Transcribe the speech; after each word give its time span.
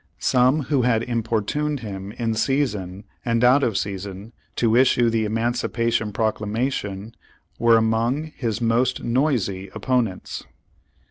Some 0.17 0.61
who 0.61 0.81
had 0.81 1.03
im 1.07 1.21
portuned 1.21 1.81
him 1.81 2.11
in 2.13 2.33
season 2.33 3.03
and 3.23 3.43
out 3.43 3.61
of 3.61 3.77
season 3.77 4.33
to 4.55 4.75
issue 4.75 5.11
the 5.11 5.25
Emancipation 5.25 6.11
Proclamation 6.11 7.13
were 7.59 7.77
among 7.77 8.31
his 8.35 8.59
most 8.59 9.03
noisy 9.03 9.69
opponents. 9.75 10.43